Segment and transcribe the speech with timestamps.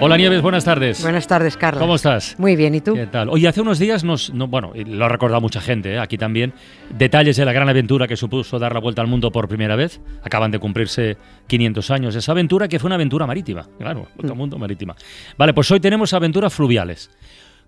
[0.00, 1.02] Hola Nieves, buenas tardes.
[1.02, 1.80] Buenas tardes, Carlos.
[1.80, 2.34] ¿Cómo estás?
[2.38, 2.94] Muy bien, ¿y tú?
[2.94, 3.30] ¿Qué tal?
[3.30, 5.98] Oye, hace unos días nos, no, bueno, lo ha recordado mucha gente, ¿eh?
[5.98, 6.52] aquí también,
[6.90, 10.00] detalles de la gran aventura que supuso dar la vuelta al mundo por primera vez.
[10.22, 14.38] Acaban de cumplirse 500 años esa aventura, que fue una aventura marítima, claro, vuelta al
[14.38, 14.94] mundo marítima.
[15.38, 17.10] Vale, pues hoy tenemos aventuras fluviales.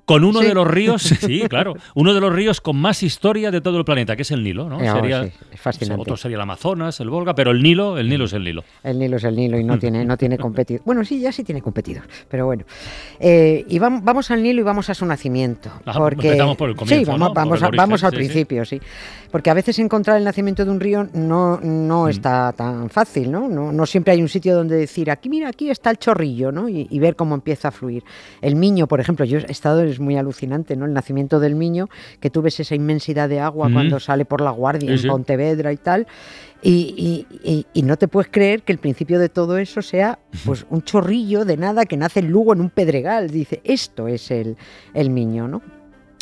[0.07, 0.47] Con uno Sí.
[0.47, 3.85] de los ríos, sí, claro, uno de los ríos con más historia de todo el
[3.85, 4.81] planeta, que es el Nilo, ¿no?
[4.81, 6.01] Eh, oh, sí, es fascinante.
[6.03, 8.63] Otro sería el Amazonas, el Volga, pero el Nilo, el Nilo es el Nilo.
[8.85, 9.67] El Nilo es el Nilo y Mm.
[9.67, 10.83] no tiene, no tiene competidor.
[10.87, 12.65] Bueno, sí, ya sí tiene competidor, pero bueno.
[13.21, 15.71] Eh, y vam- vamos al Nilo y vamos a su nacimiento.
[15.85, 18.17] Ah, Porque, empezamos por el comienzo, Sí, vamos, vamos, el a- origen, vamos al sí,
[18.17, 18.81] principio, sí.
[19.31, 21.87] Porque a veces encontrar el nacimiento de un río no, Mm.
[21.89, 23.49] no está tan fácil, ¿no?
[23.49, 23.73] ¿no?
[23.73, 26.69] No siempre hay un sitio donde decir, aquí mira, aquí está el chorrillo, ¿no?
[26.69, 28.05] Y, y ver cómo empieza a fluir.
[28.41, 30.85] El Miño, por ejemplo, yo he estado, es muy alucinante, ¿no?
[30.87, 31.89] El nacimiento del Miño,
[32.21, 33.73] que tú ves esa inmensidad de agua Mm.
[33.73, 35.11] cuando sale por la Guardia Sí, en.
[35.13, 36.07] Pontevedra y tal.
[36.63, 40.19] Y, y- y- y no te puedes creer que el principio de todo eso sea
[40.45, 43.29] pues un chorrillo de nada que nace en Lugo en un pedregal.
[43.31, 44.57] Dice, esto es el,
[44.95, 45.61] el Miño, ¿no?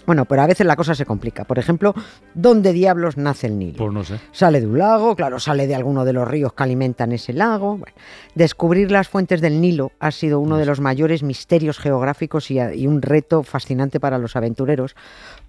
[0.06, 1.44] Bueno, pero a veces la cosa se complica.
[1.44, 1.94] Por ejemplo,
[2.34, 3.78] ¿dónde diablos nace el Nilo?
[3.78, 4.20] Pues no sé.
[4.32, 7.78] Sale de un lago, claro, sale de alguno de los ríos que alimentan ese lago.
[7.78, 7.96] Bueno,
[8.34, 12.86] descubrir las fuentes del Nilo ha sido uno de los mayores misterios geográficos y, y
[12.86, 14.94] un reto fascinante para los aventureros,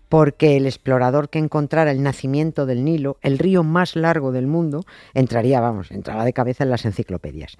[0.09, 4.85] porque el explorador que encontrara el nacimiento del Nilo, el río más largo del mundo,
[5.13, 7.57] entraría, vamos, entraba de cabeza en las enciclopedias.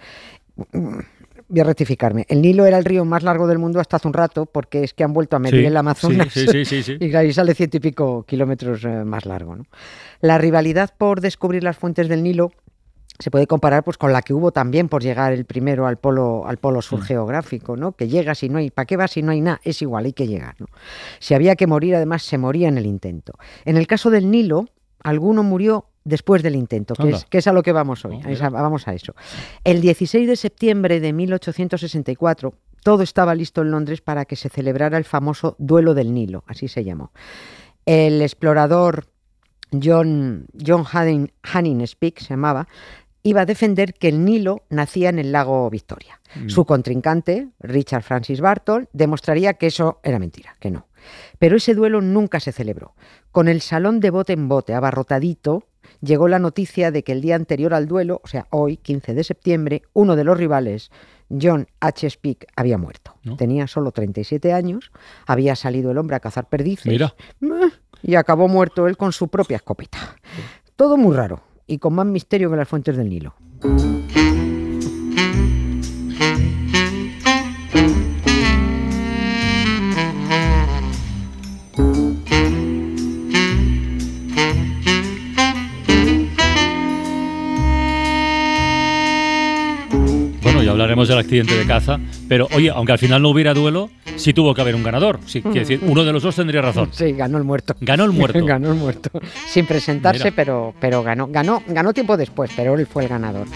[1.48, 2.26] Voy a rectificarme.
[2.28, 4.94] El Nilo era el río más largo del mundo hasta hace un rato, porque es
[4.94, 6.34] que han vuelto a medir Sí, el Amazonas.
[6.34, 6.98] sí, sí, sí, sí.
[7.00, 9.56] Y y sale ciento y pico kilómetros eh, más largo.
[9.56, 9.66] ¿no?
[10.22, 12.52] La rivalidad por descubrir las fuentes del Nilo
[13.20, 16.46] se puede comparar pues con la que hubo también por llegar el primero al polo
[16.48, 17.94] al polo sur geográfico, ¿no?
[17.94, 19.62] Que llega si no hay, ¿para qué vas si no hay nada?
[19.64, 20.66] Es igual, hay que llegar, ¿no?
[21.20, 23.34] Si había que morir, además se moría en el intento.
[23.64, 24.66] En el caso del Nilo,
[25.02, 28.22] alguno murió después del intento, que es, que es a lo que vamos hoy.
[28.40, 29.14] A vamos a eso.
[29.64, 34.98] El 16 de septiembre de 1864, todo estaba listo en Londres para que se celebrara
[34.98, 37.12] el famoso Duelo del Nilo, así se llamó.
[37.86, 39.08] El explorador
[39.84, 42.68] John, John Hanning, Hanning Speke se llamaba,
[43.24, 46.22] iba a defender que el Nilo nacía en el lago Victoria.
[46.48, 50.88] Su contrincante, Richard Francis Barton, demostraría que eso era mentira, que no.
[51.40, 52.94] Pero ese duelo nunca se celebró.
[53.32, 55.64] Con el salón de bote en bote abarrotadito,
[56.02, 59.24] llegó la noticia de que el día anterior al duelo, o sea, hoy, 15 de
[59.24, 60.92] septiembre, uno de los rivales,
[61.30, 62.10] John H.
[62.10, 63.16] Speke, había muerto.
[63.24, 63.38] ¿No?
[63.38, 64.92] Tenía solo 37 años,
[65.26, 67.14] había salido el hombre a cazar perdices Mira.
[68.04, 70.18] y acabó muerto él con su propia escopeta.
[70.76, 73.36] Todo muy raro y con más misterio que las fuentes del Nilo.
[90.76, 92.00] Hablaremos del accidente de caza,
[92.30, 95.20] pero oye, aunque al final no hubiera duelo, sí tuvo que haber un ganador.
[95.26, 96.90] Sí, quiere decir, uno de los dos tendría razón.
[96.92, 97.76] Sí, ganó el muerto.
[97.82, 98.46] Ganó el muerto.
[98.46, 99.10] ganó el muerto.
[99.48, 100.36] Sin presentarse, Mira.
[100.36, 101.28] pero, pero ganó.
[101.28, 101.64] ganó.
[101.68, 103.48] Ganó tiempo después, pero él fue el ganador.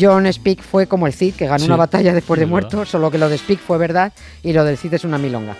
[0.00, 2.90] John Speke fue como el Cid, que ganó Sí, una batalla después de muerto, verdad.
[2.90, 5.56] solo que lo de Speke fue verdad y lo del Cid es una milonga.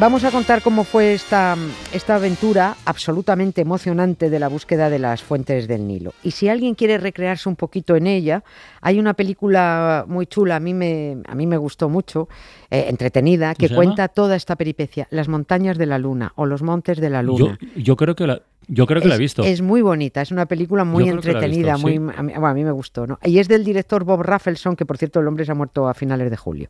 [0.00, 1.56] Vamos a contar cómo fue esta,
[1.92, 6.12] esta aventura absolutamente emocionante de la búsqueda de las fuentes del Nilo.
[6.22, 8.44] Y si alguien quiere recrearse un poquito en ella,
[8.80, 12.28] hay una película muy chula, a mí me, a mí me gustó mucho,
[12.70, 13.76] eh, entretenida, que llama?
[13.76, 17.58] cuenta toda esta peripecia, Las montañas de la luna o Los montes de la luna.
[17.74, 19.42] yo creo que la, yo creo que la he Es- visto.
[19.42, 21.98] Es muy bonita, es una película muy entretenida, visto, sí.
[21.98, 23.18] muy a, mí, bueno, a mí me gustó, ¿no?
[23.24, 25.94] Y es del director Bob Rafelson, que por cierto el hombre se ha muerto a
[25.94, 26.68] finales de julio.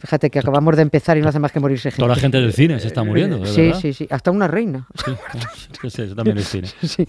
[0.00, 2.02] Fíjate que acabamos de empezar y no hace más que morirse gente.
[2.02, 3.80] Toda la gente del cine se está muriendo, de Sí, verdad.
[3.80, 4.86] sí, sí, hasta una reina.
[5.04, 5.12] Sí,
[5.82, 6.68] sí, sí, eso también es cine.
[6.82, 7.06] Sí.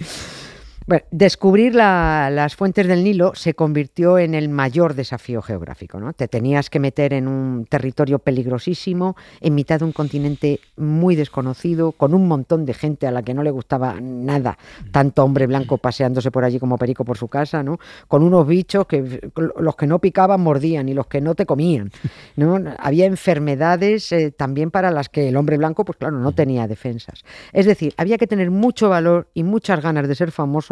[0.88, 6.00] Bueno, descubrir la- las fuentes del Nilo se convirtió en el mayor desafío geográfico.
[6.00, 6.12] ¿no?
[6.13, 11.92] Te tenías que meter en un territorio peligrosísimo, en mitad de un continente muy desconocido,
[11.92, 14.57] con un montón de gente a la que no le gustaba nada,
[14.92, 17.78] tanto hombre blanco paseándose por allí como perico por su casa, ¿no?
[18.07, 21.92] con unos bichos que los que no picaban mordían y los que no te comían.
[22.36, 22.57] ¿no?
[22.80, 27.22] Había enfermedades eh, también para las que el hombre blanco, pues claro, no tenía defensas.
[27.54, 30.70] Es decir, había que tener mucho valor y muchas ganas de ser famoso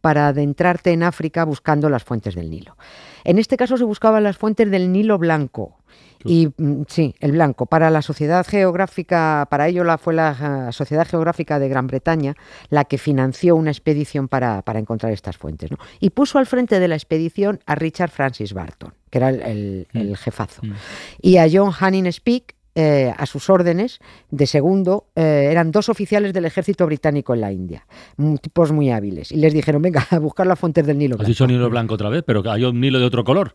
[0.00, 2.76] para adentrarte en África buscando las fuentes del Nilo.
[3.24, 5.78] En este caso se buscaban las fuentes del Nilo blanco
[6.24, 7.66] Y mm, sí, el blanco.
[7.66, 12.34] Para la Sociedad Geográfica, para ello la, fue la eh, Sociedad Geográfica de Gran Bretaña
[12.68, 15.70] la que financió una expedición para, para encontrar estas fuentes.
[15.70, 15.78] ¿no?
[15.98, 20.10] Y puso al frente de la expedición a Richard Francis Barton, que era el, el,
[20.10, 20.14] mm.
[20.14, 20.72] jefazo, mm.
[21.22, 23.98] y a John Hanning Speke, eh, a sus órdenes
[24.30, 27.86] de segundo eh, eran dos oficiales del ejército británico en la India,
[28.40, 31.18] tipos muy hábiles, y les dijeron, venga, a buscar las fuentes del Nilo.
[31.20, 33.54] Has dicho Nilo blanco otra vez, pero hay un Nilo de otro color.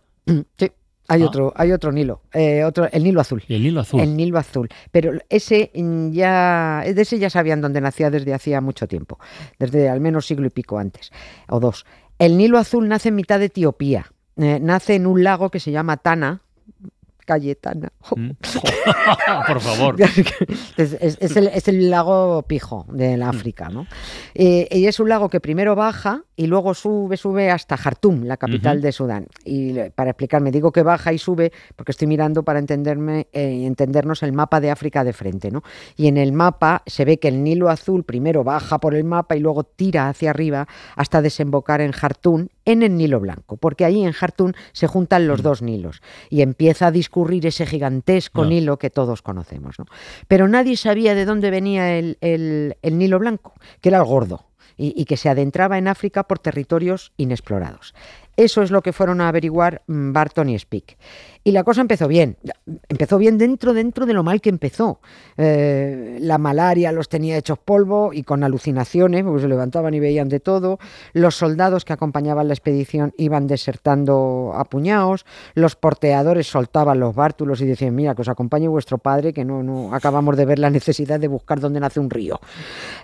[0.59, 0.69] Sí.
[1.07, 1.25] Hay ah.
[1.25, 3.41] otro, hay otro Nilo, eh, otro, el Nilo azul.
[3.47, 3.99] el Nilo azul?
[3.99, 4.69] El Nilo azul.
[4.91, 9.17] Pero ese mm, ya, de ese ya sabían dónde nacía desde hacía mucho tiempo,
[9.57, 11.11] desde al menos siglo y pico antes,
[11.49, 11.87] o dos.
[12.19, 14.05] El Nilo azul nace en mitad de Etiopía.
[14.35, 16.43] nace en un lago que se llama Tana,
[17.25, 17.91] Cayetana.
[18.15, 18.31] Mm.
[19.47, 19.95] Por favor.
[19.99, 23.23] es, el, lago Pijo del mm.
[23.23, 23.87] África, ¿no?
[24.35, 28.37] Eh, y es un lago que primero baja y luego sube, sube hasta Jartum, la
[28.37, 29.27] capital de Sudán.
[29.43, 34.21] Y para explicarme, digo que baja y sube porque estoy mirando para entenderme, eh, entendernos
[34.23, 35.63] el mapa de África de frente, ¿no?
[35.97, 39.35] Y en el mapa se ve que el Nilo Azul primero baja por el mapa
[39.35, 44.03] y luego tira hacia arriba hasta desembocar en Jartum en el Nilo Blanco, porque ahí
[44.03, 45.43] en Jartum se juntan los mm.
[45.43, 49.79] dos Nilos y empieza a discurrir ese gigantesco Nilo que todos conocemos.
[49.79, 49.85] ¿no?
[50.27, 54.45] Pero nadie sabía de dónde venía el, el, Nilo Blanco, que era el gordo.
[54.77, 57.93] y, que se adentraba en África por territorios inexplorados.
[58.37, 60.97] Eso es lo que fueron a averiguar mm, Barton y Speak.
[61.43, 62.37] Y la cosa empezó bien.
[62.89, 64.99] Empezó bien dentro, dentro de lo mal que empezó.
[65.37, 70.27] Eh, la malaria los tenía hechos polvo y con alucinaciones, porque se levantaban y veían
[70.27, 70.79] de todo.
[71.13, 75.25] Los soldados que acompañaban la expedición iban desertando a puñados.
[75.53, 79.61] Los porteadores soltaban los bártulos y decían, mira, que os acompañe vuestro padre, que no,
[79.61, 82.39] no acabamos de ver la necesidad de buscar dónde nace un río.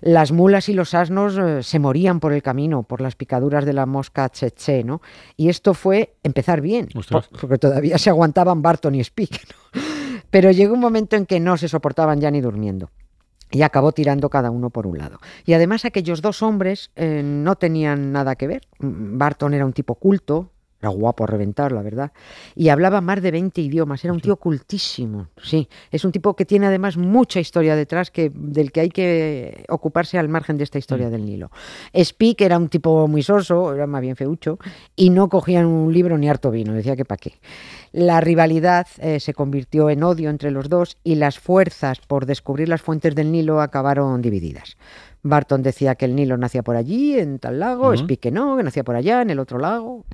[0.02, 3.74] Las mulas y los asnos eh, se morían por el camino, por las picaduras de
[3.74, 5.02] la mosca cheche, ¿no?
[5.38, 6.90] Y esto fue empezar bien,
[7.40, 9.42] porque todavía se aguantaban Barton y Speak.
[10.30, 12.90] Pero llegó un momento en que no se soportaban ya ni durmiendo.
[13.52, 15.20] Y acabó tirando cada uno por un lado.
[15.46, 18.62] Y además aquellos dos hombres eh, no tenían nada que ver.
[18.80, 20.51] Barton era un tipo culto,
[20.82, 22.12] era guapo a reventar, la verdad.
[22.56, 24.04] Y hablaba más de 20 idiomas.
[24.04, 25.28] Era un tío cultísimo.
[25.42, 29.66] Sí, es un tipo que tiene además mucha historia detrás que, del que hay que
[29.70, 31.12] ocuparse al margen de esta historia mm.
[31.12, 31.52] del Nilo.
[31.96, 34.58] Speak era un tipo muy soso, era más bien feucho,
[34.96, 36.74] y no cogían un libro ni harto vino.
[36.74, 37.34] Decía que para qué.
[37.92, 42.70] La rivalidad eh, se convirtió en odio entre los dos y las fuerzas por descubrir
[42.70, 44.78] las fuentes del Nilo acabaron divididas.
[45.24, 48.64] Barton decía que el Nilo nacía por allí, en tal lago, Speak que no, que
[48.64, 50.06] nacía por allá, en el otro lago.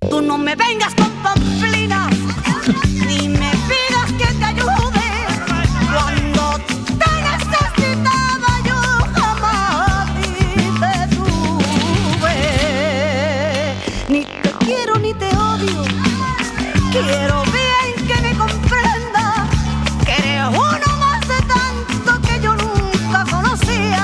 [0.00, 2.10] Tú no me vengas con pamplinas,
[3.06, 5.26] ni me pidas que te ayude.
[5.92, 6.58] Cuando
[6.98, 8.80] te necesitaba yo
[9.16, 10.08] jamás
[10.80, 12.38] te tuve.
[14.08, 15.82] Ni te quiero ni te odio,
[16.92, 19.46] quiero bien que me comprenda
[20.06, 24.02] que eres uno más de tanto que yo nunca conocía.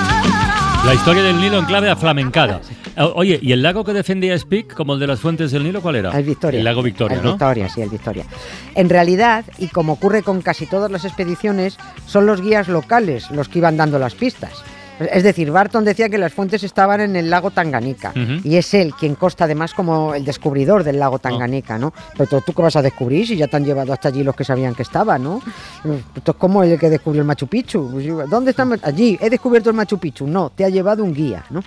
[0.85, 2.61] La historia del Nilo en clave aflamencada.
[2.97, 5.97] Oye, ¿y el lago que defendía Speak, como el de las fuentes del Nilo, cuál
[5.97, 6.17] era?
[6.17, 6.59] El Victoria.
[6.59, 8.25] El lago Victoria, el Victoria, sí, el Victoria.
[8.75, 11.77] En realidad, y como ocurre con casi todas las expediciones,
[12.07, 14.63] son los guías locales los que iban dando las pistas.
[14.99, 18.13] Es decir, Barton decía que las fuentes estaban en el lago Tanganica
[18.45, 21.93] y es él quien consta además como el descubridor del lago Tanganica, ¿no?
[22.17, 24.45] Pero tú qué vas a descubrir si ya te han llevado hasta allí los que
[24.45, 25.43] sabían que estaba, ¿no?
[26.15, 27.91] Esto es como el que descubrió el Machu Picchu.
[27.91, 28.79] Pues, ¿Dónde están?
[28.83, 30.27] Allí, he descubierto el Machu Picchu.
[30.27, 31.63] No, te ha llevado un guía, ¿no?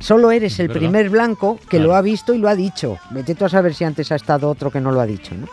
[0.00, 2.98] Solo eres el primer blanco que lo ha visto y lo ha dicho.
[3.10, 5.46] Vete tú a saber si antes ha estado otro que no lo ha dicho, ¿no?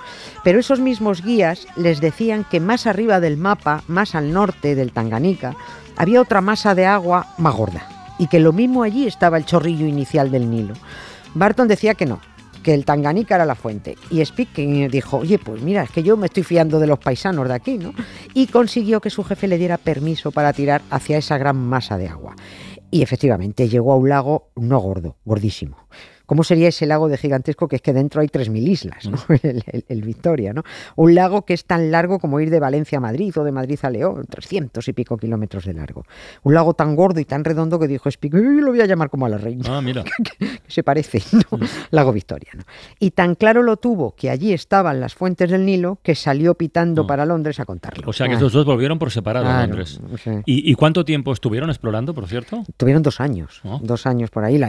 [0.43, 4.91] Pero esos mismos guías les decían que más arriba del mapa, más al norte del
[4.91, 5.55] Tanganica,
[5.99, 7.85] había otra masa de agua más gorda
[8.17, 10.73] y que lo mismo allí estaba el chorrillo inicial del Nilo.
[11.35, 12.21] Barton decía que no,
[12.63, 13.97] que el Tanganica era la fuente.
[14.09, 14.55] Y Speak
[14.89, 17.77] dijo, oye, pues mira, es que yo me estoy fiando de los paisanos de aquí,
[17.77, 17.93] ¿no?
[18.33, 22.07] Y consiguió que su jefe le diera permiso para tirar hacia esa gran masa de
[22.07, 22.33] agua.
[22.89, 25.77] Y efectivamente llegó a un lago no gordo, gordísimo
[26.29, 29.17] ¿Cómo sería ese lago de gigantesco que es que dentro hay 3.000 islas, ¿no?
[29.41, 30.53] el, Victoria?
[30.53, 30.61] ¿no?
[30.95, 33.79] Un lago que es tan largo como ir de Valencia a Madrid o de Madrid
[33.81, 36.05] a León, 300 y pico kilómetros de largo.
[36.43, 39.25] Un lago tan gordo y tan redondo que dijo Spic, lo voy a llamar como
[39.25, 39.75] a la reina.
[39.75, 40.03] Ah, mira.
[40.37, 41.57] que, se parece, ¿no?
[41.57, 41.63] Mm.
[41.89, 42.51] Lago Victoria.
[42.53, 42.63] ¿no?
[42.99, 47.05] Y tan claro lo tuvo que allí estaban las fuentes del Nilo que salió pitando
[47.05, 47.07] mm.
[47.07, 48.07] para Londres a contarlo.
[48.07, 49.99] O sea que estos dos volvieron por separado a Londres.
[50.45, 52.65] ¿Y, cuánto tiempo estuvieron explorando, por cierto?
[52.77, 53.79] Tuvieron dos años, oh.
[53.81, 54.59] dos años por ahí,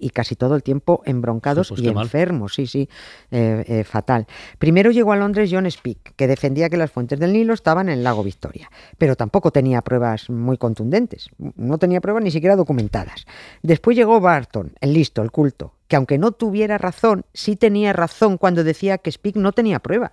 [0.00, 2.88] y casi todo el tiempo embroncados pues y enfermos, sí, sí,
[3.30, 4.26] eh, eh, fatal.
[4.58, 7.98] Primero llegó a Londres John Speak, que defendía que las fuentes del Nilo estaban en
[7.98, 13.26] el lago Victoria, pero tampoco tenía pruebas muy contundentes, no tenía pruebas ni siquiera documentadas.
[13.62, 18.38] Después llegó Barton, el listo, el culto, que aunque no tuviera razón, sí tenía razón
[18.38, 20.12] cuando decía que Speak no tenía pruebas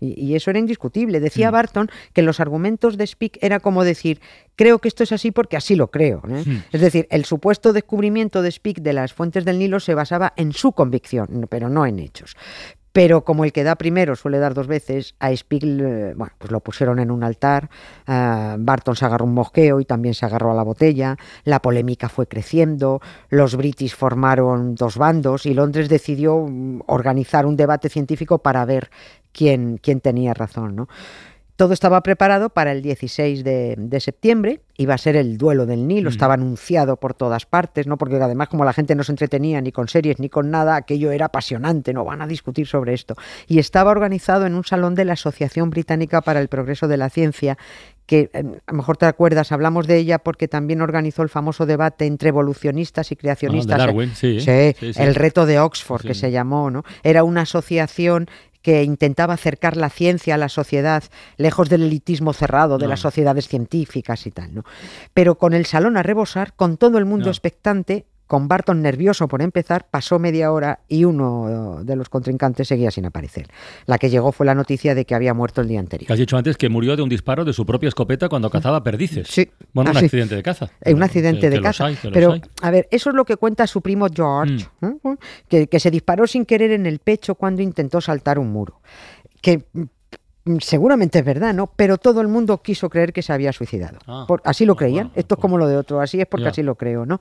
[0.00, 1.20] Y, y eso era indiscutible.
[1.20, 1.52] Decía Mm.
[1.52, 4.20] Barton que los argumentos de Speke era como decir,
[4.56, 6.22] creo que esto es así porque así lo creo.
[6.28, 6.62] ¿eh?
[6.72, 10.52] Es decir, el supuesto descubrimiento de Speke de las fuentes del Nilo se basaba en
[10.52, 12.36] su convicción, pero no en hechos.
[12.96, 16.50] Pero como el que da primero suele dar dos veces, a Spiegel, eh, bueno, pues
[16.50, 17.68] lo pusieron en un altar,
[18.06, 22.08] ah, Barton se agarró un mosqueo y también se agarró a la botella, la polémica
[22.08, 28.38] fue creciendo, los British formaron dos bandos y Londres decidió mm, organizar un debate científico
[28.38, 28.88] para ver
[29.30, 30.88] quién, quién tenía razón, ¿no?
[31.56, 35.88] Todo estaba preparado para el 16 de, de septiembre, iba a ser el duelo del
[35.88, 36.12] Nilo, Mm.
[36.12, 37.96] estaba anunciado por todas partes, ¿no?
[37.96, 41.12] Porque además como la gente no se entretenía ni con series ni con nada, aquello
[41.12, 43.14] era apasionante, no van a discutir sobre esto.
[43.46, 47.08] Y estaba organizado en un salón de la Asociación Británica para el Progreso de la
[47.08, 47.56] Ciencia,
[48.04, 51.64] que eh, a lo mejor te acuerdas, hablamos de ella porque también organizó el famoso
[51.64, 53.78] debate entre evolucionistas y Ah, creacionistas.
[53.78, 54.40] de eh, Darwin, sí.
[54.40, 55.02] Sí, sí, sí.
[55.02, 56.84] el reto de Oxford, que se llamó, ¿no?
[57.02, 58.28] Era una asociación
[58.66, 61.04] que intentaba acercar la ciencia a la sociedad,
[61.36, 62.90] lejos del elitismo cerrado de No.
[62.90, 64.64] las sociedades científicas y tal, ¿no?
[65.14, 67.30] Pero con el salón a rebosar, con todo el mundo No.
[67.30, 72.90] expectante, con Barton nervioso por empezar, pasó media hora y uno de los contrincantes seguía
[72.90, 73.46] sin aparecer.
[73.86, 76.10] La que llegó fue la noticia de que había muerto el día anterior.
[76.10, 79.28] has dicho antes que murió de un disparo de su propia escopeta cuando cazaba perdices.
[79.28, 79.50] Sí.
[79.72, 80.06] Bueno, un Ah, sí.
[80.06, 80.70] accidente de caza.
[80.82, 81.86] Eh, un accidente Que- de que caza.
[81.86, 84.86] hay, Pero, a ver, eso es lo que cuenta su primo George, Mm.
[84.86, 85.16] ¿eh?
[85.48, 88.80] que, que se disparó sin querer en el pecho cuando intentó saltar un muro.
[89.40, 89.64] Que
[90.60, 91.66] seguramente es verdad, ¿no?
[91.66, 93.98] Pero todo el mundo quiso creer que se había suicidado.
[94.06, 94.24] Ah.
[94.28, 95.06] Por- así lo creían.
[95.08, 96.00] bueno, Esto es como lo de otro.
[96.00, 96.50] Así es porque Ya.
[96.50, 97.20] así lo creo, ¿no?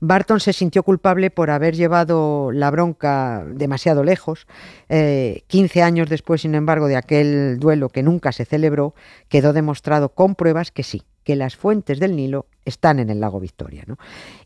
[0.00, 4.46] Barton se sintió culpable por haber llevado la bronca demasiado lejos.
[4.88, 8.94] Eh, 15 años después, sin embargo, de aquel duelo que nunca se celebró,
[9.28, 13.40] quedó demostrado con pruebas que sí, que las fuentes del Nilo están en el lago
[13.40, 13.96] Victoria, ¿no?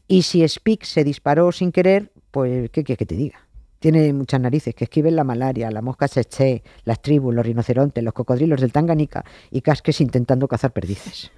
[0.07, 3.39] Y si Speke se disparó sin querer, pues, ¿qué quieres que te diga?
[3.81, 8.13] Tiene muchas narices, que esquiven la malaria, la mosca cheche, las tribus, los rinocerontes, los
[8.13, 11.31] cocodrilos del Tanganica y casques intentando cazar perdices.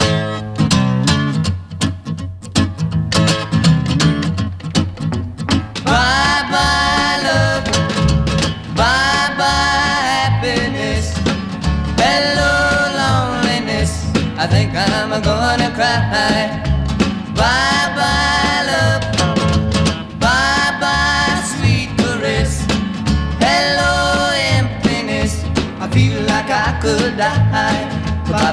[14.34, 16.72] I think I'm gonna cry.
[17.36, 17.71] Bye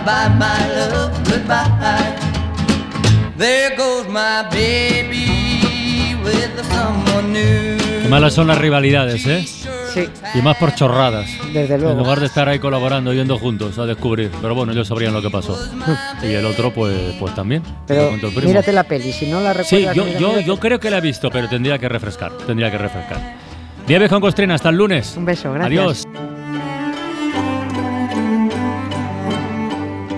[0.09, 2.15] Bye bye my love, goodbye.
[3.37, 7.77] There goes my baby with someone new.
[8.01, 9.45] Qué malas son las rivalidades, ¿eh?
[9.93, 11.29] Sí, Y más por chorradas.
[11.53, 11.99] desde En luego.
[11.99, 14.31] lugar de estar ahí colaborando, yendo juntos a descubrir.
[14.41, 15.57] Pero bueno, ellos sabrían lo que pasó.
[16.23, 17.61] Y el otro, pues, pues también.
[17.87, 18.11] Pero
[18.43, 19.67] mírate la peli, si no la recuerdas...
[19.69, 20.45] Sí, yo, mira- yo, mírate.
[20.45, 22.31] yo creo que la he visto, pero tendría que refrescar.
[22.47, 23.35] Tendría que refrescar.
[23.87, 25.15] Nieves con Costrina, hasta el lunes.
[25.17, 25.67] Un beso, gracias.
[25.79, 26.07] Adiós.